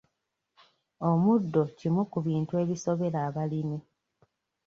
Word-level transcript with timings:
Omuddo 1.09 1.61
kimu 1.77 2.01
ku 2.11 2.17
bintu 2.27 2.53
ebisobera 2.63 3.17
abalimi. 3.27 3.77